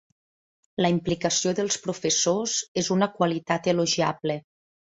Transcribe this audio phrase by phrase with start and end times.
[0.85, 4.43] La implicació dels professors és una qualitat elogiable.